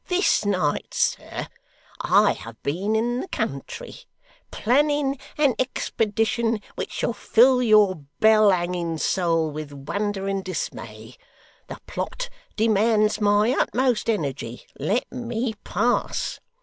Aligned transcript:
'This 0.07 0.45
night, 0.45 0.95
sir, 0.95 1.47
I 2.01 2.31
have 2.31 2.59
been 2.63 2.95
in 2.95 3.19
the 3.21 3.27
country, 3.27 3.93
planning 4.49 5.19
an 5.37 5.53
expedition 5.59 6.59
which 6.73 6.91
shall 6.91 7.13
fill 7.13 7.61
your 7.61 7.97
bell 8.19 8.49
hanging 8.49 8.97
soul 8.97 9.51
with 9.51 9.71
wonder 9.71 10.27
and 10.27 10.43
dismay. 10.43 11.17
The 11.67 11.77
plot 11.85 12.29
demands 12.55 13.21
my 13.21 13.51
utmost 13.51 14.09
energy. 14.09 14.63
Let 14.79 15.05
me 15.11 15.53
pass! 15.63 16.39